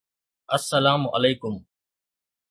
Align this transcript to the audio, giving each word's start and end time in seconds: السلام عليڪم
السلام 0.57 1.01
عليڪم 1.17 1.55